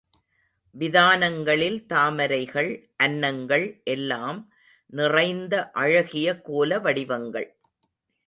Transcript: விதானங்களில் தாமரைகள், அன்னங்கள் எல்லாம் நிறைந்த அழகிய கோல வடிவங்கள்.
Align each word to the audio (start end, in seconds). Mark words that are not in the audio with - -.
விதானங்களில் 0.75 1.85
தாமரைகள், 1.85 2.89
அன்னங்கள் 3.03 3.83
எல்லாம் 3.83 4.39
நிறைந்த 4.93 5.71
அழகிய 5.71 6.41
கோல 6.41 6.79
வடிவங்கள். 6.79 7.49